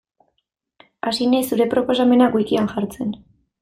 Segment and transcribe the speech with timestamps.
[1.11, 3.19] Hasi naiz zure proposamenak wikian jartzen.